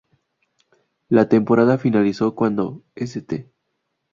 [1.09, 3.47] La temporada finalizó cuando St.